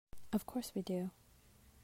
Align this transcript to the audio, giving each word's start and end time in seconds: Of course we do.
Of 0.33 0.47
course 0.47 0.71
we 0.73 0.81
do. 0.81 1.11